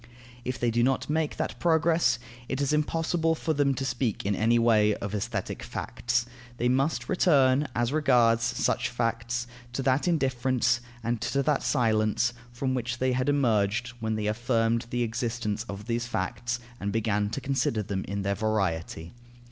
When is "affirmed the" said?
14.25-15.03